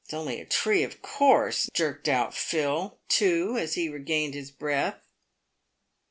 [0.03, 4.49] ^" It's only a tree, of course," jerked out Phil, too, as he regained bis
[4.49, 4.97] breath.